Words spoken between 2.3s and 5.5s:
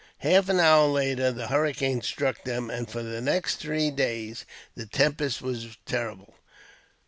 them, and for the next three days the tempest